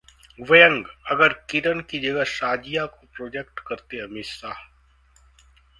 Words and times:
व्यंग्य: 0.39 0.89
अगर 1.09 1.33
किरण 1.49 1.81
की 1.81 1.99
जगह 1.99 2.23
शाजिया 2.23 2.85
को 2.85 3.07
प्रोजेक्ट 3.15 3.59
करते 3.59 3.99
अमित 3.99 4.25
शाह? 4.25 4.67